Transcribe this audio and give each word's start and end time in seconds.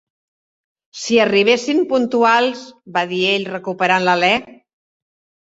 "Si 1.01 1.19
arribéssim 1.25 1.83
puntuals!" 1.91 2.65
va 2.97 3.05
dir 3.13 3.21
ell, 3.35 3.47
recuperant 3.53 4.09
l'alè. 4.09 4.33